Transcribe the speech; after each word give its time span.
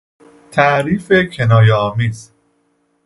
تعریف 0.51 1.11
کنایهآمیز 1.31 2.31